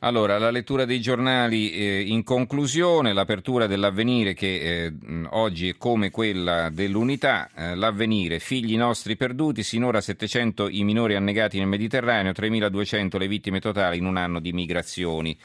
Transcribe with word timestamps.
Allora, 0.00 0.38
la 0.38 0.52
lettura 0.52 0.84
dei 0.84 1.00
giornali 1.00 1.72
eh, 1.72 2.02
in 2.02 2.22
conclusione, 2.22 3.12
l'apertura 3.12 3.66
dell'avvenire 3.66 4.32
che 4.32 4.84
eh, 4.84 4.92
oggi 5.30 5.70
è 5.70 5.76
come 5.76 6.12
quella 6.12 6.70
dell'unità, 6.70 7.50
eh, 7.52 7.74
l'avvenire, 7.74 8.38
figli 8.38 8.76
nostri 8.76 9.16
perduti, 9.16 9.64
sinora 9.64 10.00
700 10.00 10.68
i 10.68 10.84
minori 10.84 11.16
annegati 11.16 11.58
nel 11.58 11.66
Mediterraneo, 11.66 12.30
3200 12.30 13.18
le 13.18 13.26
vittime 13.26 13.58
totali 13.58 13.98
in 13.98 14.04
un 14.04 14.16
anno 14.18 14.38
di 14.38 14.52
migrazioni. 14.52 15.36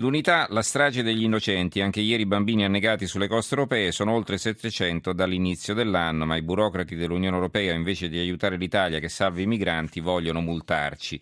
L'unità, 0.00 0.48
la 0.50 0.62
strage 0.62 1.04
degli 1.04 1.22
innocenti, 1.22 1.80
anche 1.80 2.00
ieri 2.00 2.26
bambini 2.26 2.64
annegati 2.64 3.06
sulle 3.06 3.28
coste 3.28 3.54
europee, 3.54 3.92
sono 3.92 4.12
oltre 4.12 4.38
700 4.38 5.12
dall'inizio 5.12 5.72
dell'anno, 5.72 6.26
ma 6.26 6.34
i 6.34 6.42
burocrati 6.42 6.96
dell'Unione 6.96 7.36
Europea, 7.36 7.74
invece 7.74 8.08
di 8.08 8.18
aiutare 8.18 8.56
l'Italia 8.56 8.98
che 8.98 9.08
salva 9.08 9.40
i 9.40 9.46
migranti, 9.46 10.00
vogliono 10.00 10.40
multarci. 10.40 11.20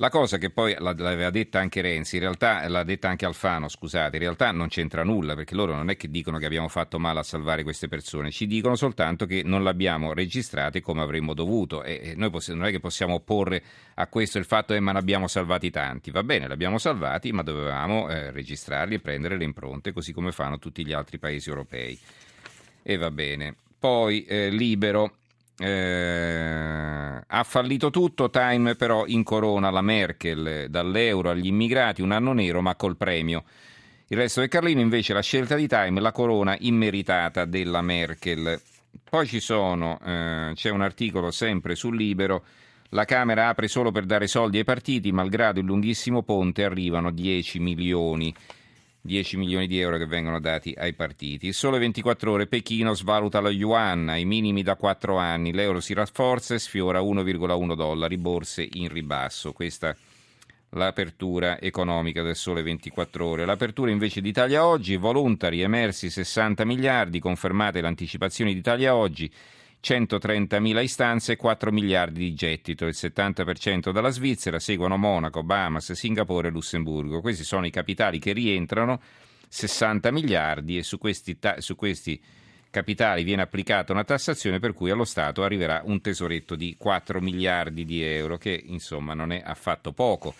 La 0.00 0.08
cosa 0.08 0.38
che 0.38 0.48
poi 0.48 0.74
l'aveva 0.78 1.28
detta 1.28 1.58
anche 1.58 1.82
Renzi, 1.82 2.14
in 2.14 2.22
realtà 2.22 2.66
l'ha 2.68 2.84
detta 2.84 3.10
anche 3.10 3.26
Alfano, 3.26 3.68
scusate, 3.68 4.16
in 4.16 4.22
realtà 4.22 4.50
non 4.50 4.68
c'entra 4.68 5.04
nulla 5.04 5.34
perché 5.34 5.54
loro 5.54 5.74
non 5.74 5.90
è 5.90 5.96
che 5.98 6.08
dicono 6.08 6.38
che 6.38 6.46
abbiamo 6.46 6.68
fatto 6.68 6.98
male 6.98 7.18
a 7.18 7.22
salvare 7.22 7.62
queste 7.62 7.86
persone, 7.86 8.30
ci 8.30 8.46
dicono 8.46 8.76
soltanto 8.76 9.26
che 9.26 9.42
non 9.44 9.62
l'abbiamo 9.62 10.14
registrate 10.14 10.80
come 10.80 11.02
avremmo 11.02 11.34
dovuto 11.34 11.82
e 11.82 12.14
noi 12.16 12.30
possiamo, 12.30 12.60
non 12.60 12.68
è 12.70 12.72
che 12.72 12.80
possiamo 12.80 13.12
opporre 13.12 13.62
a 13.96 14.06
questo 14.06 14.38
il 14.38 14.46
fatto 14.46 14.72
che 14.72 14.80
ma 14.80 14.92
ne 14.92 15.00
abbiamo 15.00 15.28
salvati 15.28 15.68
tanti, 15.68 16.10
va 16.10 16.22
bene, 16.22 16.46
li 16.46 16.52
abbiamo 16.54 16.78
salvati 16.78 17.30
ma 17.32 17.42
dovevamo 17.42 18.08
eh, 18.08 18.30
registrarli 18.30 18.94
e 18.94 19.00
prendere 19.00 19.36
le 19.36 19.44
impronte 19.44 19.92
così 19.92 20.14
come 20.14 20.32
fanno 20.32 20.58
tutti 20.58 20.82
gli 20.82 20.94
altri 20.94 21.18
paesi 21.18 21.50
europei. 21.50 21.98
E 22.82 22.96
va 22.96 23.10
bene. 23.10 23.54
Poi 23.78 24.24
eh, 24.24 24.48
libero, 24.48 25.19
eh, 25.60 27.22
ha 27.26 27.44
fallito 27.44 27.90
tutto, 27.90 28.30
Time 28.30 28.74
però 28.76 29.04
incorona 29.06 29.70
la 29.70 29.82
Merkel, 29.82 30.70
dall'euro 30.70 31.30
agli 31.30 31.46
immigrati, 31.46 32.00
un 32.00 32.12
anno 32.12 32.32
nero 32.32 32.62
ma 32.62 32.74
col 32.76 32.96
premio. 32.96 33.44
Il 34.08 34.16
resto 34.16 34.40
del 34.40 34.48
Carlino 34.48 34.80
invece 34.80 35.12
la 35.12 35.20
scelta 35.20 35.54
di 35.54 35.68
Time, 35.68 36.00
la 36.00 36.12
corona 36.12 36.56
immeritata 36.58 37.44
della 37.44 37.82
Merkel. 37.82 38.60
Poi 39.08 39.26
ci 39.26 39.40
sono, 39.40 39.98
eh, 40.04 40.52
c'è 40.54 40.70
un 40.70 40.80
articolo 40.80 41.30
sempre 41.30 41.74
sul 41.74 41.96
Libero, 41.96 42.44
la 42.90 43.04
Camera 43.04 43.48
apre 43.48 43.68
solo 43.68 43.92
per 43.92 44.06
dare 44.06 44.26
soldi 44.26 44.58
ai 44.58 44.64
partiti, 44.64 45.12
malgrado 45.12 45.60
il 45.60 45.66
lunghissimo 45.66 46.22
ponte 46.22 46.64
arrivano 46.64 47.10
10 47.10 47.60
milioni. 47.60 48.34
10 49.02 49.36
milioni 49.36 49.66
di 49.66 49.78
euro 49.80 49.96
che 49.96 50.06
vengono 50.06 50.40
dati 50.40 50.74
ai 50.76 50.92
partiti. 50.92 51.52
Sole 51.52 51.78
24 51.78 52.32
ore, 52.32 52.46
Pechino 52.46 52.94
svaluta 52.94 53.40
lo 53.40 53.50
yuan 53.50 54.08
ai 54.08 54.24
minimi 54.24 54.62
da 54.62 54.76
4 54.76 55.16
anni, 55.16 55.52
l'euro 55.52 55.80
si 55.80 55.94
rafforza 55.94 56.54
e 56.54 56.58
sfiora 56.58 57.00
1,1 57.00 57.74
dollari, 57.74 58.18
borse 58.18 58.68
in 58.72 58.88
ribasso. 58.88 59.52
Questa 59.52 59.96
l'apertura 60.74 61.60
economica 61.60 62.22
del 62.22 62.36
sole 62.36 62.62
24 62.62 63.26
ore. 63.26 63.44
L'apertura 63.44 63.90
invece 63.90 64.20
d'Italia 64.20 64.64
oggi, 64.64 64.96
volontari 64.96 65.62
emersi 65.62 66.10
60 66.10 66.64
miliardi, 66.64 67.18
confermate 67.18 67.80
le 67.80 67.88
anticipazioni 67.88 68.54
d'Italia 68.54 68.94
oggi 68.94 69.30
130.000 69.82 70.82
istanze 70.82 71.32
e 71.32 71.36
4 71.36 71.72
miliardi 71.72 72.20
di 72.20 72.34
gettito, 72.34 72.86
il 72.86 72.94
70% 72.96 73.90
dalla 73.90 74.10
Svizzera, 74.10 74.58
seguono 74.58 74.96
Monaco, 74.96 75.42
Bahamas, 75.42 75.92
Singapore 75.92 76.48
e 76.48 76.50
Lussemburgo. 76.50 77.20
Questi 77.20 77.44
sono 77.44 77.66
i 77.66 77.70
capitali 77.70 78.18
che 78.18 78.32
rientrano, 78.32 79.00
60 79.48 80.10
miliardi 80.12 80.76
e 80.76 80.82
su 80.82 80.98
questi, 80.98 81.38
su 81.58 81.74
questi 81.76 82.20
capitali 82.70 83.24
viene 83.24 83.42
applicata 83.42 83.92
una 83.92 84.04
tassazione 84.04 84.60
per 84.60 84.74
cui 84.74 84.90
allo 84.90 85.04
Stato 85.04 85.42
arriverà 85.42 85.82
un 85.84 86.00
tesoretto 86.00 86.54
di 86.54 86.76
4 86.78 87.20
miliardi 87.20 87.84
di 87.84 88.02
euro, 88.02 88.36
che 88.36 88.62
insomma 88.66 89.14
non 89.14 89.32
è 89.32 89.42
affatto 89.44 89.92
poco. 89.92 90.34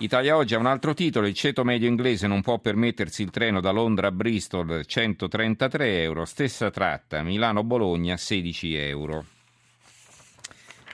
Italia 0.00 0.36
Oggi 0.36 0.54
ha 0.54 0.58
un 0.58 0.66
altro 0.66 0.94
titolo, 0.94 1.26
il 1.26 1.34
ceto 1.34 1.64
medio 1.64 1.88
inglese 1.88 2.28
non 2.28 2.40
può 2.40 2.60
permettersi 2.60 3.22
il 3.22 3.30
treno 3.30 3.60
da 3.60 3.72
Londra 3.72 4.06
a 4.06 4.12
Bristol 4.12 4.86
133 4.86 6.02
euro, 6.02 6.24
stessa 6.24 6.70
tratta 6.70 7.24
Milano-Bologna 7.24 8.16
16 8.16 8.76
euro. 8.76 9.24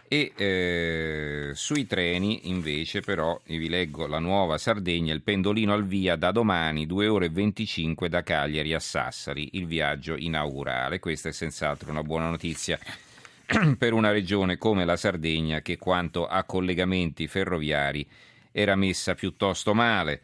E 0.08 0.32
eh, 0.34 1.50
sui 1.52 1.86
treni 1.86 2.48
invece 2.48 3.02
però 3.02 3.38
vi 3.44 3.68
leggo 3.68 4.06
la 4.06 4.18
nuova 4.18 4.56
Sardegna, 4.56 5.12
il 5.12 5.20
pendolino 5.20 5.74
al 5.74 5.84
via 5.84 6.16
da 6.16 6.32
domani 6.32 6.86
2 6.86 7.06
ore 7.06 7.26
e 7.26 7.30
25 7.30 8.08
da 8.08 8.22
Cagliari 8.22 8.72
a 8.72 8.80
Sassari, 8.80 9.50
il 9.52 9.66
viaggio 9.66 10.16
inaugurale. 10.16 10.98
Questa 10.98 11.28
è 11.28 11.32
senz'altro 11.32 11.90
una 11.90 12.02
buona 12.02 12.30
notizia 12.30 12.78
per 13.76 13.92
una 13.92 14.12
regione 14.12 14.56
come 14.56 14.86
la 14.86 14.96
Sardegna 14.96 15.60
che 15.60 15.76
quanto 15.76 16.26
a 16.26 16.42
collegamenti 16.44 17.26
ferroviari 17.26 18.06
era 18.56 18.76
messa 18.76 19.14
piuttosto 19.14 19.74
male. 19.74 20.20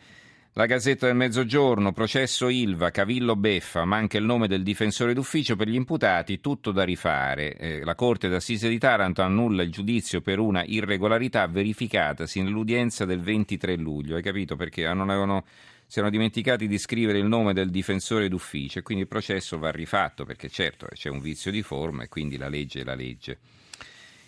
La 0.53 0.67
Gazzetta 0.67 1.07
del 1.07 1.17
Mezzogiorno, 1.17 1.93
processo 1.93 2.49
Ilva, 2.49 2.91
Cavillo 2.91 3.35
Beffa, 3.35 3.85
manca 3.85 4.19
il 4.19 4.25
nome 4.25 4.47
del 4.47 4.63
difensore 4.63 5.15
d'ufficio 5.15 5.57
per 5.57 5.69
gli 5.69 5.75
imputati, 5.75 6.41
tutto 6.41 6.71
da 6.71 6.85
rifare. 6.85 7.57
Eh, 7.57 7.85
la 7.85 7.97
Corte 7.97 8.29
d'Assise 8.29 8.69
di 8.69 8.79
Taranto 8.79 9.23
annulla 9.23 9.63
il 9.63 9.73
giudizio 9.73 10.21
per 10.21 10.39
una 10.39 10.63
irregolarità 10.65 11.47
verificatasi 11.49 12.43
nell'udienza 12.43 13.05
del 13.05 13.21
23 13.21 13.77
luglio. 13.77 14.15
Hai 14.15 14.23
capito 14.23 14.55
perché? 14.55 14.87
Ah, 14.87 14.93
avevano, 14.93 15.45
si 15.87 15.99
erano 15.99 16.13
dimenticati 16.13 16.69
di 16.69 16.79
scrivere 16.79 17.19
il 17.19 17.27
nome 17.27 17.53
del 17.53 17.71
difensore 17.71 18.29
d'ufficio 18.29 18.79
e 18.79 18.83
quindi 18.83 19.05
il 19.05 19.09
processo 19.09 19.59
va 19.59 19.71
rifatto 19.71 20.25
perché 20.25 20.49
certo 20.49 20.87
c'è 20.93 21.09
un 21.09 21.21
vizio 21.21 21.51
di 21.51 21.63
forma 21.63 22.05
e 22.05 22.09
quindi 22.09 22.37
la 22.37 22.49
legge 22.49 22.81
è 22.81 22.85
la 22.85 22.95
legge. 22.95 23.39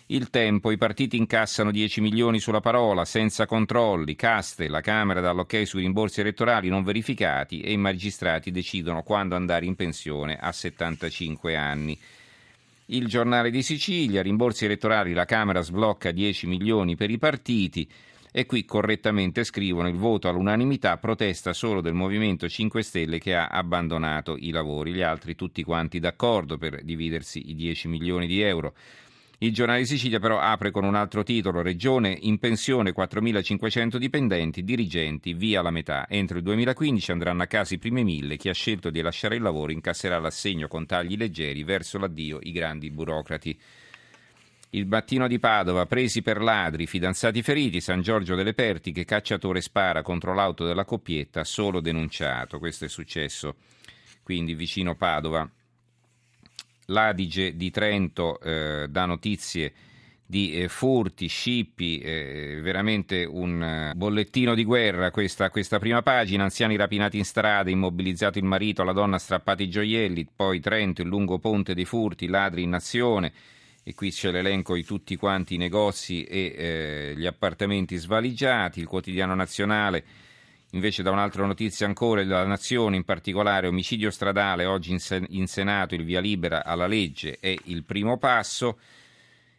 Il 0.07 0.29
tempo, 0.29 0.69
i 0.69 0.77
partiti 0.77 1.15
incassano 1.15 1.71
10 1.71 2.01
milioni 2.01 2.39
sulla 2.39 2.59
parola, 2.59 3.05
senza 3.05 3.45
controlli, 3.45 4.15
caste, 4.15 4.67
la 4.67 4.81
Camera 4.81 5.21
dà 5.21 5.31
l'ok 5.31 5.65
sui 5.65 5.81
rimborsi 5.81 6.19
elettorali 6.19 6.67
non 6.67 6.83
verificati 6.83 7.61
e 7.61 7.71
i 7.71 7.77
magistrati 7.77 8.51
decidono 8.51 9.01
quando 9.01 9.35
andare 9.35 9.65
in 9.65 9.75
pensione 9.75 10.37
a 10.37 10.51
75 10.51 11.55
anni. 11.55 11.97
Il 12.87 13.07
giornale 13.07 13.49
di 13.49 13.63
Sicilia, 13.63 14.21
rimborsi 14.21 14.65
elettorali, 14.65 15.13
la 15.13 15.23
Camera 15.23 15.61
sblocca 15.61 16.11
10 16.11 16.47
milioni 16.47 16.97
per 16.97 17.09
i 17.09 17.17
partiti 17.17 17.89
e 18.29 18.45
qui 18.45 18.65
correttamente 18.65 19.45
scrivono 19.45 19.87
il 19.87 19.95
voto 19.95 20.27
all'unanimità 20.27 20.97
protesta 20.97 21.53
solo 21.53 21.79
del 21.79 21.93
Movimento 21.93 22.49
5 22.49 22.81
Stelle 22.81 23.19
che 23.19 23.35
ha 23.35 23.47
abbandonato 23.47 24.35
i 24.37 24.49
lavori, 24.49 24.91
gli 24.91 25.01
altri 25.01 25.35
tutti 25.35 25.63
quanti 25.63 25.99
d'accordo 25.99 26.57
per 26.57 26.83
dividersi 26.83 27.51
i 27.51 27.55
10 27.55 27.87
milioni 27.87 28.27
di 28.27 28.41
euro. 28.41 28.73
Il 29.43 29.51
giornale 29.51 29.83
Sicilia 29.83 30.19
però 30.19 30.39
apre 30.39 30.71
con 30.71 30.85
un 30.85 30.95
altro 30.95 31.21
titolo, 31.21 31.61
Regione 31.61 32.17
in 32.21 32.39
pensione 32.39 32.93
4.500 32.93 33.97
dipendenti, 33.97 34.63
dirigenti 34.63 35.33
via 35.33 35.61
la 35.61 35.69
metà. 35.69 36.07
Entro 36.07 36.37
il 36.37 36.43
2015 36.43 37.11
andranno 37.11 37.43
a 37.43 37.47
casa 37.47 37.73
i 37.73 37.77
primi 37.77 38.05
mille, 38.05 38.37
chi 38.37 38.47
ha 38.47 38.53
scelto 38.53 38.89
di 38.89 39.01
lasciare 39.01 39.35
il 39.35 39.41
lavoro 39.41 39.73
incasserà 39.73 40.17
l'assegno 40.17 40.69
con 40.69 40.85
tagli 40.85 41.17
leggeri 41.17 41.65
verso 41.65 41.97
l'addio 41.97 42.39
i 42.41 42.53
grandi 42.53 42.89
burocrati. 42.89 43.59
Il 44.69 44.87
mattino 44.87 45.27
di 45.27 45.39
Padova, 45.39 45.87
presi 45.87 46.21
per 46.21 46.41
ladri, 46.41 46.87
fidanzati 46.87 47.41
feriti, 47.41 47.81
San 47.81 47.99
Giorgio 47.99 48.35
delle 48.35 48.53
Perti 48.53 48.93
che 48.93 49.03
cacciatore 49.03 49.59
spara 49.59 50.03
contro 50.03 50.33
l'auto 50.33 50.65
della 50.65 50.85
coppietta, 50.85 51.43
solo 51.43 51.81
denunciato. 51.81 52.59
Questo 52.59 52.85
è 52.85 52.87
successo 52.87 53.55
quindi 54.23 54.55
vicino 54.55 54.95
Padova. 54.95 55.45
L'Adige 56.93 57.57
di 57.57 57.71
Trento 57.71 58.39
eh, 58.39 58.85
dà 58.87 59.05
notizie 59.05 59.73
di 60.25 60.53
eh, 60.53 60.67
furti, 60.67 61.27
scippi, 61.27 61.99
eh, 61.99 62.59
veramente 62.61 63.23
un 63.25 63.91
uh, 63.91 63.95
bollettino 63.95 64.55
di 64.55 64.63
guerra 64.63 65.11
questa, 65.11 65.49
questa, 65.49 65.79
prima 65.79 66.01
pagina, 66.01 66.43
anziani 66.43 66.75
rapinati 66.75 67.17
in 67.17 67.25
strada, 67.25 67.69
immobilizzato 67.69 68.37
il 68.37 68.45
marito, 68.45 68.83
la 68.83 68.93
donna 68.93 69.19
strappati 69.19 69.63
i 69.63 69.69
gioielli, 69.69 70.27
poi 70.33 70.59
Trento, 70.59 71.01
il 71.01 71.07
lungo 71.07 71.39
ponte 71.39 71.73
dei 71.73 71.85
furti, 71.85 72.27
ladri 72.27 72.63
in 72.63 72.69
nazione. 72.69 73.33
E 73.83 73.93
qui 73.93 74.11
c'è 74.11 74.31
l'elenco 74.31 74.75
di 74.75 74.85
tutti 74.85 75.17
quanti 75.17 75.55
i 75.55 75.57
negozi 75.57 76.23
e 76.23 76.55
eh, 76.57 77.13
gli 77.17 77.25
appartamenti 77.25 77.97
svaligiati, 77.97 78.79
il 78.79 78.87
quotidiano 78.87 79.35
nazionale 79.35 80.03
Invece 80.73 81.03
da 81.03 81.11
un'altra 81.11 81.45
notizia 81.45 81.85
ancora, 81.85 82.23
la 82.23 82.45
Nazione 82.45 82.95
in 82.95 83.03
particolare, 83.03 83.67
omicidio 83.67 84.09
stradale, 84.09 84.65
oggi 84.65 84.91
in, 84.91 84.99
sen- 84.99 85.25
in 85.29 85.47
Senato 85.47 85.93
il 85.93 86.03
via 86.03 86.19
libera 86.19 86.65
alla 86.65 86.87
legge 86.87 87.37
è 87.39 87.55
il 87.65 87.83
primo 87.83 88.17
passo. 88.17 88.79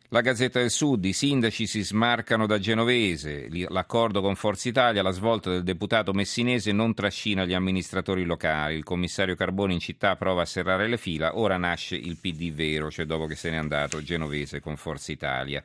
La 0.09 0.21
Gazzetta 0.21 0.59
del 0.59 0.71
Sud, 0.71 1.05
i 1.05 1.13
sindaci 1.13 1.67
si 1.67 1.83
smarcano 1.83 2.47
da 2.47 2.59
Genovese, 2.59 3.49
l'accordo 3.69 4.21
con 4.21 4.35
Forza 4.35 4.69
Italia, 4.69 5.03
la 5.03 5.11
svolta 5.11 5.51
del 5.51 5.63
deputato 5.63 6.13
messinese 6.13 6.73
non 6.73 6.95
trascina 6.95 7.45
gli 7.45 7.55
amministratori 7.55 8.25
locali, 8.25 8.75
il 8.77 8.85
commissario 8.85 9.35
Carboni 9.35 9.75
in 9.75 9.81
città 9.81 10.15
prova 10.17 10.43
a 10.43 10.47
serrare 10.47 10.89
le 10.89 10.99
fila, 10.99 11.39
ora 11.39 11.57
nasce 11.57 11.97
il 11.97 12.19
PD 12.21 12.53
vero, 12.53 12.91
cioè 12.91 13.07
dopo 13.07 13.27
che 13.27 13.35
se 13.35 13.51
n'è 13.51 13.57
andato 13.57 14.03
Genovese 14.03 14.61
con 14.61 14.77
Forza 14.77 15.11
Italia. 15.11 15.63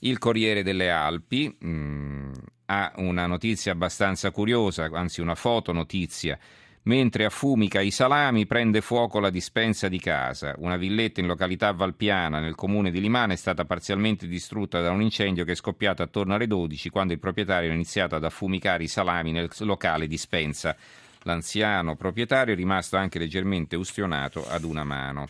Il 0.00 0.18
Corriere 0.18 0.62
delle 0.62 0.90
Alpi 0.90 1.54
mh, 1.58 2.30
ha 2.66 2.92
una 2.96 3.26
notizia 3.26 3.72
abbastanza 3.72 4.30
curiosa, 4.30 4.88
anzi 4.92 5.20
una 5.20 5.34
fotonotizia 5.34 6.38
Mentre 6.84 7.24
affumica 7.24 7.80
i 7.80 7.92
salami, 7.92 8.44
prende 8.44 8.80
fuoco 8.80 9.20
la 9.20 9.30
dispensa 9.30 9.86
di 9.86 10.00
casa. 10.00 10.54
Una 10.58 10.76
villetta 10.76 11.20
in 11.20 11.28
località 11.28 11.70
Valpiana, 11.70 12.40
nel 12.40 12.56
comune 12.56 12.90
di 12.90 13.00
Limana, 13.00 13.34
è 13.34 13.36
stata 13.36 13.64
parzialmente 13.64 14.26
distrutta 14.26 14.80
da 14.80 14.90
un 14.90 15.00
incendio 15.00 15.44
che 15.44 15.52
è 15.52 15.54
scoppiato 15.54 16.02
attorno 16.02 16.34
alle 16.34 16.48
12 16.48 16.90
quando 16.90 17.12
il 17.12 17.20
proprietario 17.20 17.70
ha 17.70 17.74
iniziato 17.74 18.16
ad 18.16 18.24
affumicare 18.24 18.82
i 18.82 18.88
salami 18.88 19.30
nel 19.30 19.48
locale 19.60 20.08
dispensa. 20.08 20.76
L'anziano 21.22 21.94
proprietario 21.94 22.54
è 22.54 22.56
rimasto 22.56 22.96
anche 22.96 23.20
leggermente 23.20 23.76
ustionato 23.76 24.44
ad 24.48 24.64
una 24.64 24.82
mano. 24.82 25.28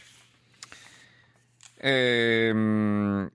Ehm, 1.81 3.31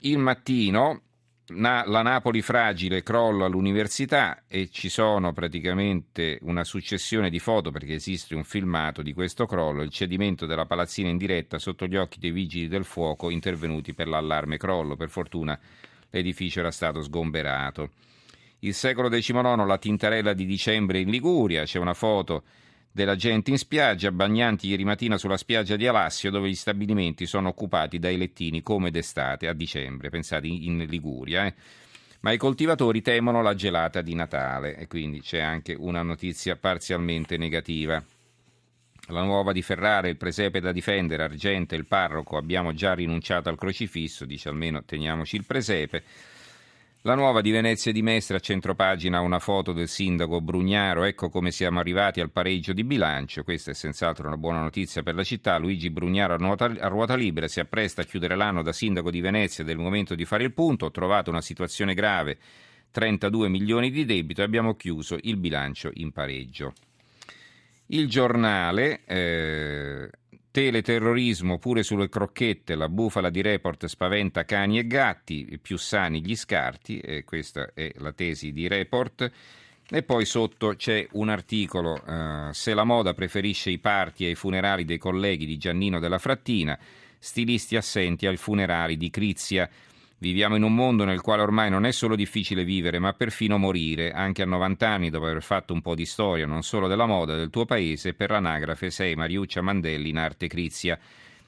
il 0.00 0.18
mattino 0.18 1.02
Na- 1.50 1.84
la 1.84 2.02
Napoli 2.02 2.42
fragile 2.42 3.02
crolla 3.02 3.46
all'università 3.46 4.44
e 4.46 4.68
ci 4.70 4.88
sono 4.88 5.32
praticamente 5.32 6.38
una 6.42 6.62
successione 6.62 7.28
di 7.28 7.40
foto 7.40 7.72
perché 7.72 7.94
esiste 7.94 8.36
un 8.36 8.44
filmato 8.44 9.02
di 9.02 9.12
questo 9.12 9.46
crollo, 9.46 9.82
il 9.82 9.90
cedimento 9.90 10.46
della 10.46 10.66
palazzina 10.66 11.08
in 11.08 11.16
diretta 11.16 11.58
sotto 11.58 11.86
gli 11.86 11.96
occhi 11.96 12.20
dei 12.20 12.30
vigili 12.30 12.68
del 12.68 12.84
fuoco 12.84 13.30
intervenuti 13.30 13.94
per 13.94 14.06
l'allarme 14.06 14.58
crollo. 14.58 14.94
Per 14.94 15.08
fortuna 15.08 15.58
l'edificio 16.10 16.60
era 16.60 16.70
stato 16.70 17.02
sgomberato. 17.02 17.90
Il 18.60 18.74
secolo 18.74 19.08
XIX, 19.08 19.64
la 19.66 19.78
tintarella 19.78 20.32
di 20.32 20.46
dicembre 20.46 21.00
in 21.00 21.10
Liguria, 21.10 21.64
c'è 21.64 21.78
una 21.78 21.94
foto 21.94 22.44
della 22.92 23.16
gente 23.16 23.50
in 23.50 23.58
spiaggia, 23.58 24.10
bagnanti 24.10 24.68
ieri 24.68 24.84
mattina 24.84 25.16
sulla 25.16 25.36
spiaggia 25.36 25.76
di 25.76 25.86
Alassio, 25.86 26.30
dove 26.30 26.48
gli 26.48 26.54
stabilimenti 26.54 27.26
sono 27.26 27.48
occupati 27.48 27.98
dai 27.98 28.16
lettini 28.16 28.62
come 28.62 28.90
d'estate 28.90 29.46
a 29.46 29.52
dicembre, 29.52 30.10
pensate 30.10 30.48
in 30.48 30.84
Liguria. 30.88 31.46
Eh. 31.46 31.54
Ma 32.20 32.32
i 32.32 32.36
coltivatori 32.36 33.00
temono 33.00 33.42
la 33.42 33.54
gelata 33.54 34.02
di 34.02 34.14
Natale 34.14 34.76
e 34.76 34.86
quindi 34.86 35.20
c'è 35.20 35.38
anche 35.40 35.74
una 35.78 36.02
notizia 36.02 36.56
parzialmente 36.56 37.36
negativa. 37.36 38.02
La 39.06 39.22
nuova 39.22 39.52
di 39.52 39.62
Ferrara, 39.62 40.08
il 40.08 40.16
presepe 40.16 40.60
da 40.60 40.70
difendere, 40.70 41.22
Argente, 41.24 41.74
il 41.74 41.86
parroco, 41.86 42.36
abbiamo 42.36 42.74
già 42.74 42.94
rinunciato 42.94 43.48
al 43.48 43.56
crocifisso, 43.56 44.24
dice 44.24 44.48
almeno 44.48 44.84
teniamoci 44.84 45.36
il 45.36 45.44
presepe. 45.44 46.02
La 47.04 47.14
nuova 47.14 47.40
di 47.40 47.50
Venezia 47.50 47.92
di 47.92 48.02
Mestre 48.02 48.36
a 48.36 48.40
centropagina 48.40 49.22
una 49.22 49.38
foto 49.38 49.72
del 49.72 49.88
sindaco 49.88 50.42
Brugnaro, 50.42 51.04
ecco 51.04 51.30
come 51.30 51.50
siamo 51.50 51.80
arrivati 51.80 52.20
al 52.20 52.30
pareggio 52.30 52.74
di 52.74 52.84
bilancio, 52.84 53.42
questa 53.42 53.70
è 53.70 53.74
senz'altro 53.74 54.26
una 54.26 54.36
buona 54.36 54.60
notizia 54.60 55.02
per 55.02 55.14
la 55.14 55.24
città, 55.24 55.56
Luigi 55.56 55.88
Brugnaro 55.88 56.34
a, 56.34 56.36
nuota, 56.36 56.66
a 56.66 56.88
ruota 56.88 57.14
libera 57.14 57.48
si 57.48 57.58
appresta 57.58 58.02
a 58.02 58.04
chiudere 58.04 58.36
l'anno 58.36 58.60
da 58.60 58.74
sindaco 58.74 59.10
di 59.10 59.22
Venezia. 59.22 59.64
Il 59.64 59.78
momento 59.78 60.14
di 60.14 60.26
fare 60.26 60.44
il 60.44 60.52
punto, 60.52 60.84
ho 60.84 60.90
trovato 60.90 61.30
una 61.30 61.40
situazione 61.40 61.94
grave, 61.94 62.36
32 62.90 63.48
milioni 63.48 63.90
di 63.90 64.04
debito 64.04 64.42
e 64.42 64.44
abbiamo 64.44 64.74
chiuso 64.74 65.16
il 65.22 65.38
bilancio 65.38 65.90
in 65.94 66.12
pareggio. 66.12 66.74
Il 67.86 68.10
giornale, 68.10 69.00
eh, 69.06 70.10
Teleterrorismo 70.52 71.58
pure 71.58 71.84
sulle 71.84 72.08
crocchette, 72.08 72.74
la 72.74 72.88
bufala 72.88 73.30
di 73.30 73.40
report 73.40 73.86
spaventa 73.86 74.44
cani 74.44 74.80
e 74.80 74.86
gatti, 74.86 75.60
più 75.62 75.76
sani 75.76 76.20
gli 76.20 76.34
scarti, 76.34 76.98
e 76.98 77.22
questa 77.22 77.70
è 77.72 77.92
la 77.98 78.10
tesi 78.10 78.52
di 78.52 78.66
report. 78.66 79.30
E 79.88 80.02
poi 80.02 80.24
sotto 80.24 80.74
c'è 80.74 81.06
un 81.12 81.28
articolo, 81.28 82.02
uh, 82.04 82.52
se 82.52 82.74
la 82.74 82.82
moda 82.82 83.14
preferisce 83.14 83.70
i 83.70 83.78
parti 83.78 84.24
ai 84.24 84.34
funerali 84.34 84.84
dei 84.84 84.98
colleghi 84.98 85.46
di 85.46 85.56
Giannino 85.56 86.00
della 86.00 86.18
Frattina, 86.18 86.76
stilisti 87.16 87.76
assenti 87.76 88.26
ai 88.26 88.36
funerali 88.36 88.96
di 88.96 89.08
Crizia. 89.08 89.70
Viviamo 90.22 90.54
in 90.54 90.62
un 90.64 90.74
mondo 90.74 91.04
nel 91.04 91.22
quale 91.22 91.40
ormai 91.40 91.70
non 91.70 91.86
è 91.86 91.92
solo 91.92 92.14
difficile 92.14 92.62
vivere, 92.62 92.98
ma 92.98 93.14
perfino 93.14 93.56
morire. 93.56 94.12
Anche 94.12 94.42
a 94.42 94.44
90 94.44 94.86
anni, 94.86 95.08
dopo 95.08 95.24
aver 95.24 95.42
fatto 95.42 95.72
un 95.72 95.80
po' 95.80 95.94
di 95.94 96.04
storia, 96.04 96.44
non 96.44 96.62
solo 96.62 96.88
della 96.88 97.06
moda 97.06 97.34
del 97.36 97.48
tuo 97.48 97.64
paese, 97.64 98.12
per 98.12 98.28
l'anagrafe 98.28 98.90
sei 98.90 99.14
Mariuccia 99.14 99.62
Mandelli 99.62 100.10
in 100.10 100.18
arte 100.18 100.46
Crizia. 100.46 100.98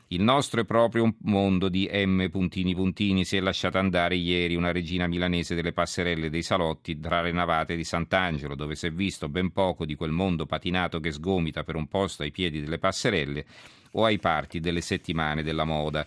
Il 0.09 0.23
nostro 0.23 0.63
è 0.63 0.65
proprio 0.65 1.03
un 1.03 1.15
mondo 1.25 1.69
di 1.69 1.87
M. 1.93 2.31
Puntini 2.31 2.75
Puntini. 2.75 3.27
Si 3.27 3.37
è 3.37 3.41
lasciata 3.41 3.79
andare 3.79 4.15
ieri 4.15 4.55
una 4.55 4.73
regina 4.73 5.07
milanese 5.07 5.55
delle 5.55 5.75
passerelle 5.75 6.31
dei 6.31 6.43
salotti 6.43 6.99
tra 6.99 7.21
le 7.21 7.33
navate 7.33 7.77
di 7.77 7.85
Sant'Angelo, 7.85 8.55
dove 8.55 8.75
si 8.75 8.87
è 8.87 8.91
visto 8.91 9.29
ben 9.29 9.53
poco 9.53 9.85
di 9.85 9.97
quel 9.97 10.13
mondo 10.13 10.47
patinato 10.47 10.99
che 10.99 11.13
sgomita 11.13 11.63
per 11.63 11.77
un 11.77 11.89
posto 11.89 12.23
ai 12.23 12.31
piedi 12.31 12.63
delle 12.63 12.79
passerelle 12.79 13.45
o 13.93 14.07
ai 14.07 14.19
parti 14.19 14.61
delle 14.61 14.81
settimane 14.81 15.43
della 15.43 15.65
moda. 15.65 16.07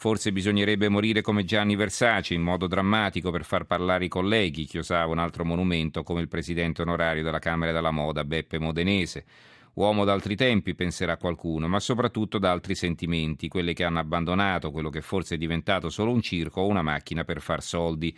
Forse 0.00 0.32
bisognerebbe 0.32 0.88
morire 0.88 1.20
come 1.20 1.44
Gianni 1.44 1.76
Versace 1.76 2.32
in 2.32 2.40
modo 2.40 2.66
drammatico 2.66 3.30
per 3.30 3.44
far 3.44 3.64
parlare 3.64 4.06
i 4.06 4.08
colleghi, 4.08 4.64
chiosava 4.64 5.12
un 5.12 5.18
altro 5.18 5.44
monumento 5.44 6.02
come 6.02 6.22
il 6.22 6.28
presidente 6.28 6.80
onorario 6.80 7.22
della 7.22 7.38
Camera 7.38 7.70
della 7.70 7.90
Moda 7.90 8.24
Beppe 8.24 8.58
Modenese. 8.58 9.26
Uomo 9.74 10.06
d'altri 10.06 10.36
tempi, 10.36 10.74
penserà 10.74 11.18
qualcuno, 11.18 11.68
ma 11.68 11.80
soprattutto 11.80 12.38
da 12.38 12.50
altri 12.50 12.74
sentimenti, 12.74 13.48
quelli 13.48 13.74
che 13.74 13.84
hanno 13.84 13.98
abbandonato 13.98 14.70
quello 14.70 14.88
che 14.88 15.02
forse 15.02 15.34
è 15.34 15.38
diventato 15.38 15.90
solo 15.90 16.12
un 16.12 16.22
circo 16.22 16.62
o 16.62 16.66
una 16.66 16.80
macchina 16.80 17.24
per 17.24 17.42
far 17.42 17.62
soldi, 17.62 18.16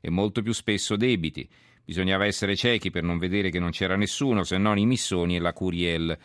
e 0.00 0.10
molto 0.10 0.40
più 0.40 0.52
spesso 0.52 0.94
debiti. 0.94 1.48
Bisognava 1.84 2.26
essere 2.26 2.54
ciechi 2.54 2.92
per 2.92 3.02
non 3.02 3.18
vedere 3.18 3.50
che 3.50 3.58
non 3.58 3.70
c'era 3.70 3.96
nessuno 3.96 4.44
se 4.44 4.56
non 4.56 4.78
i 4.78 4.86
Missoni 4.86 5.34
e 5.34 5.40
la 5.40 5.52
Curiel 5.52 6.16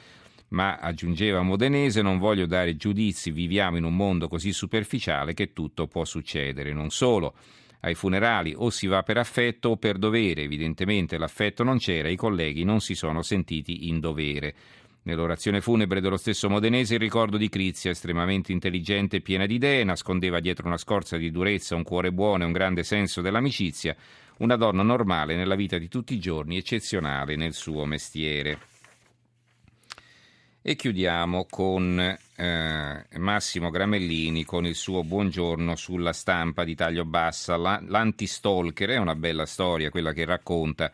ma 0.50 0.78
aggiungeva 0.78 1.42
Modenese 1.42 2.02
non 2.02 2.18
voglio 2.18 2.46
dare 2.46 2.76
giudizi, 2.76 3.32
viviamo 3.32 3.78
in 3.78 3.84
un 3.84 3.96
mondo 3.96 4.28
così 4.28 4.52
superficiale 4.52 5.34
che 5.34 5.54
tutto 5.54 5.88
può 5.88 6.06
succedere, 6.06 6.74
non 6.74 6.90
solo. 6.90 7.36
Ai 7.82 7.96
funerali 7.96 8.54
o 8.56 8.70
si 8.70 8.88
va 8.88 9.04
per 9.04 9.18
affetto 9.18 9.70
o 9.70 9.78
per 9.78 9.98
dovere, 9.98 10.44
evidentemente 10.44 11.18
l'affetto 11.18 11.64
non 11.64 11.78
c'era, 11.78 12.10
i 12.10 12.18
colleghi 12.18 12.64
non 12.64 12.82
si 12.82 12.94
sono 12.94 13.22
sentiti 13.22 13.88
in 13.88 14.00
dovere. 14.00 14.56
Nell'orazione 15.04 15.62
funebre 15.62 16.02
dello 16.02 16.18
stesso 16.18 16.50
Modenese 16.50 16.96
il 16.96 17.00
ricordo 17.00 17.38
di 17.38 17.48
Crizia, 17.48 17.92
estremamente 17.92 18.52
intelligente 18.52 19.18
e 19.18 19.22
piena 19.22 19.46
di 19.46 19.56
idee, 19.56 19.86
nascondeva 19.86 20.42
dietro 20.42 20.68
una 20.68 20.78
scorza 20.78 21.16
di 21.16 21.32
durezza 21.32 21.76
un 21.76 21.84
cuore 21.84 22.12
buono 22.12 22.44
e 22.44 22.48
un 22.48 22.52
grande 22.52 22.84
senso 22.84 23.22
dell'amicizia, 23.22 23.96
una 24.40 24.58
donna 24.58 24.84
normale 24.84 25.36
nella 25.36 25.56
vita 25.56 25.78
di 25.78 25.88
tutti 25.88 26.14
i 26.14 26.20
giorni, 26.20 26.58
eccezionale 26.58 27.38
nel 27.38 27.54
suo 27.54 27.86
mestiere. 27.86 28.60
E 30.62 30.76
chiudiamo 30.76 31.46
con 31.50 31.98
eh, 32.00 33.06
Massimo 33.18 33.70
Gramellini 33.70 34.44
con 34.44 34.66
il 34.66 34.76
suo 34.76 35.06
buongiorno 35.06 35.74
sulla 35.78 36.12
stampa 36.12 36.66
di 36.66 36.76
taglio 36.76 37.06
bassa. 37.06 37.56
La, 37.56 37.82
L'antistalker 37.86 38.90
è 38.90 38.98
una 38.98 39.16
bella 39.16 39.46
storia, 39.46 39.90
quella 39.90 40.12
che 40.12 40.26
racconta. 40.26 40.92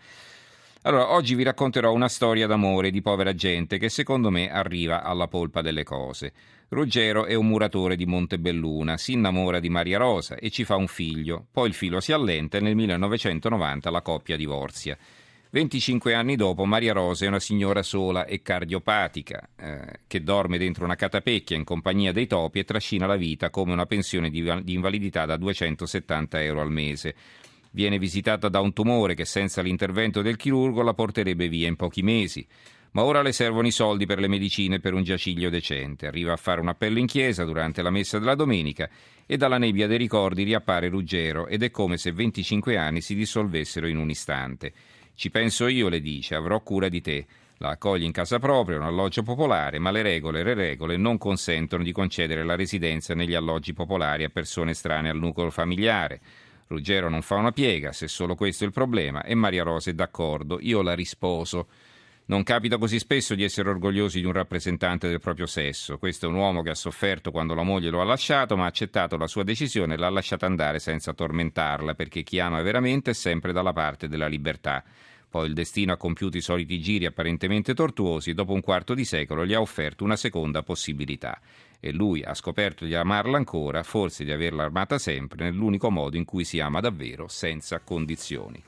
Allora, 0.84 1.14
oggi 1.14 1.34
vi 1.34 1.42
racconterò 1.42 1.92
una 1.92 2.08
storia 2.08 2.46
d'amore 2.46 2.92
di 2.92 3.02
povera 3.02 3.34
gente 3.34 3.80
che 3.80 3.90
secondo 3.90 4.30
me 4.30 4.52
arriva 4.52 5.02
alla 5.02 5.28
polpa 5.28 5.64
delle 5.64 5.84
cose. 5.84 6.32
Ruggero 6.70 7.26
è 7.26 7.34
un 7.34 7.48
muratore 7.48 7.96
di 7.96 8.06
Montebelluna, 8.06 8.98
si 8.98 9.14
innamora 9.14 9.60
di 9.60 9.70
Maria 9.70 9.98
Rosa 9.98 10.36
e 10.36 10.52
ci 10.52 10.64
fa 10.64 10.76
un 10.76 10.88
figlio. 10.88 11.48
Poi 11.52 11.68
il 11.70 11.74
filo 11.74 12.00
si 12.02 12.12
allenta 12.12 12.58
e 12.58 12.62
nel 12.62 12.76
1990 12.76 13.90
la 13.90 14.02
coppia 14.04 14.38
divorzia. 14.38 14.96
25 15.56 16.14
anni 16.14 16.36
dopo 16.36 16.66
Maria 16.66 16.92
Rosa 16.92 17.24
è 17.24 17.30
una 17.30 17.40
signora 17.40 17.82
sola 17.82 18.26
e 18.26 18.42
cardiopatica 18.42 19.52
eh, 19.56 20.00
che 20.06 20.22
dorme 20.22 20.58
dentro 20.58 20.84
una 20.84 20.98
catapecchia 20.98 21.56
in 21.56 21.64
compagnia 21.64 22.12
dei 22.12 22.28
topi 22.28 22.60
e 22.60 22.66
trascina 22.66 23.06
la 23.06 23.16
vita 23.16 23.50
come 23.52 23.72
una 23.72 23.86
pensione 23.86 24.30
di, 24.30 24.44
di 24.64 24.74
invalidità 24.74 25.26
da 25.26 25.38
270 25.38 26.44
euro 26.44 26.60
al 26.60 26.72
mese. 26.72 27.16
Viene 27.72 27.98
visitata 27.98 28.50
da 28.50 28.60
un 28.60 28.74
tumore 28.74 29.14
che 29.14 29.24
senza 29.24 29.62
l'intervento 29.62 30.22
del 30.22 30.36
chirurgo 30.36 30.82
la 30.82 30.94
porterebbe 30.94 31.48
via 31.48 31.70
in 31.70 31.78
pochi 31.78 32.02
mesi. 32.02 32.46
Ma 32.92 33.06
ora 33.06 33.22
le 33.22 33.32
servono 33.32 33.66
i 33.66 33.72
soldi 33.72 34.06
per 34.06 34.20
le 34.20 34.28
medicine 34.28 34.82
per 34.82 34.94
un 34.94 35.04
giaciglio 35.04 35.50
decente. 35.50 36.06
Arriva 36.06 36.34
a 36.34 36.38
fare 36.38 36.60
un 36.60 36.68
appello 36.68 37.00
in 37.00 37.06
chiesa 37.08 37.46
durante 37.46 37.82
la 37.82 37.92
messa 37.92 38.20
della 38.20 38.36
domenica 38.36 38.90
e 39.26 39.38
dalla 39.38 39.58
nebbia 39.58 39.88
dei 39.88 39.98
ricordi 39.98 40.44
riappare 40.44 40.90
Ruggero 40.90 41.48
ed 41.48 41.64
è 41.64 41.72
come 41.72 41.96
se 41.96 42.12
25 42.12 42.76
anni 42.76 43.00
si 43.00 43.16
dissolvessero 43.16 43.88
in 43.88 43.96
un 43.96 44.10
istante. 44.10 44.74
Ci 45.16 45.30
penso 45.32 45.68
io, 45.68 45.88
le 45.88 46.02
dice, 46.02 46.36
avrò 46.36 46.62
cura 46.62 46.90
di 46.90 47.02
te. 47.02 47.26
La 47.60 47.70
accoglie 47.70 48.06
in 48.06 48.12
casa 48.12 48.38
propria, 48.38 48.78
un 48.78 48.84
alloggio 48.84 49.24
popolare, 49.24 49.80
ma 49.80 49.90
le 49.90 50.02
regole, 50.02 50.44
le 50.44 50.54
regole 50.54 50.98
non 50.98 51.18
consentono 51.18 51.84
di 51.84 51.94
concedere 51.94 52.44
la 52.44 52.56
residenza 52.56 53.16
negli 53.16 53.34
alloggi 53.34 53.72
popolari 53.72 54.26
a 54.26 54.30
persone 54.30 54.74
strane 54.74 55.10
al 55.10 55.18
nucleo 55.18 55.50
familiare. 55.50 56.20
Ruggero 56.68 57.08
non 57.08 57.22
fa 57.22 57.36
una 57.36 57.54
piega, 57.54 57.94
se 57.94 58.10
solo 58.10 58.36
questo 58.36 58.66
è 58.66 58.68
il 58.68 58.74
problema, 58.74 59.24
e 59.24 59.36
Maria 59.36 59.64
Rosa 59.64 59.90
è 59.90 59.94
d'accordo, 59.94 60.58
io 60.60 60.82
la 60.82 60.94
risposo. 60.94 61.68
Non 62.28 62.42
capita 62.42 62.80
così 62.80 62.98
spesso 62.98 63.36
di 63.36 63.44
essere 63.44 63.70
orgogliosi 63.70 64.20
di 64.20 64.26
un 64.26 64.32
rappresentante 64.32 65.08
del 65.08 65.20
proprio 65.20 65.46
sesso. 65.46 66.00
Questo 66.00 66.26
è 66.26 66.30
un 66.30 66.34
uomo 66.34 66.64
che 66.64 66.72
ha 66.72 66.76
sofferto 66.76 67.30
quando 67.30 67.54
la 67.54 67.62
moglie 67.62 67.92
lo 67.92 68.02
ha 68.02 68.04
lasciato, 68.04 68.58
ma 68.58 68.64
ha 68.64 68.68
accettato 68.68 69.16
la 69.16 69.28
sua 69.28 69.44
decisione 69.44 69.94
e 69.94 69.98
l'ha 69.98 70.10
lasciata 70.10 70.48
andare 70.48 70.80
senza 70.80 71.14
tormentarla, 71.14 71.94
perché 71.94 72.24
chi 72.24 72.40
ama 72.40 72.64
veramente 72.64 73.12
è 73.12 73.14
sempre 73.14 73.54
dalla 73.54 73.74
parte 73.74 74.08
della 74.08 74.26
libertà. 74.26 74.84
Poi 75.30 75.48
il 75.48 75.54
destino 75.54 75.94
ha 75.94 75.98
compiuto 75.98 76.38
i 76.38 76.42
soliti 76.42 76.82
giri 76.82 77.06
apparentemente 77.06 77.76
tortuosi 77.76 78.32
e 78.32 78.34
dopo 78.34 78.54
un 78.54 78.62
quarto 78.62 78.96
di 78.96 79.06
secolo 79.06 79.46
gli 79.46 79.54
ha 79.54 79.62
offerto 79.62 80.04
una 80.04 80.16
seconda 80.16 80.64
possibilità. 80.64 81.40
E 81.80 81.92
lui 81.92 82.24
ha 82.24 82.34
scoperto 82.34 82.86
di 82.86 82.96
amarla 82.96 83.38
ancora, 83.38 83.84
forse 83.84 84.24
di 84.24 84.32
averla 84.32 84.64
armata 84.64 84.98
sempre, 84.98 85.44
nell'unico 85.44 85.92
modo 85.92 86.18
in 86.18 86.26
cui 86.26 86.44
si 86.44 86.60
ama 86.60 86.80
davvero, 86.80 87.28
senza 87.28 87.82
condizioni. 87.82 88.64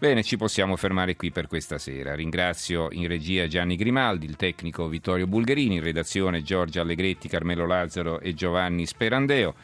Bene, 0.00 0.22
ci 0.22 0.36
possiamo 0.36 0.76
fermare 0.76 1.16
qui 1.16 1.32
per 1.32 1.48
questa 1.48 1.76
sera. 1.76 2.14
Ringrazio 2.14 2.86
in 2.92 3.08
regia 3.08 3.48
Gianni 3.48 3.74
Grimaldi, 3.74 4.26
il 4.26 4.36
tecnico 4.36 4.86
Vittorio 4.86 5.26
Bulgherini, 5.26 5.74
in 5.74 5.82
redazione 5.82 6.44
Giorgia 6.44 6.82
Allegretti, 6.82 7.26
Carmelo 7.26 7.66
Lazzaro 7.66 8.20
e 8.20 8.32
Giovanni 8.32 8.86
Sperandeo. 8.86 9.54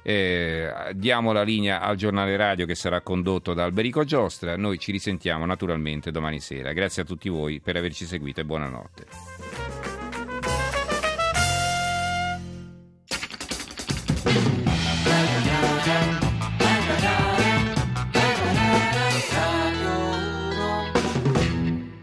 Eh, 0.00 0.72
diamo 0.94 1.32
la 1.32 1.42
linea 1.42 1.80
al 1.80 1.96
giornale 1.96 2.36
radio 2.36 2.64
che 2.64 2.74
sarà 2.74 3.02
condotto 3.02 3.52
da 3.52 3.64
Alberico 3.64 4.04
Giostra. 4.04 4.56
Noi 4.56 4.78
ci 4.78 4.92
risentiamo 4.92 5.44
naturalmente 5.44 6.10
domani 6.10 6.40
sera. 6.40 6.72
Grazie 6.72 7.02
a 7.02 7.04
tutti 7.04 7.28
voi 7.28 7.60
per 7.60 7.76
averci 7.76 8.06
seguito 8.06 8.40
e 8.40 8.44
buonanotte. 8.44 9.35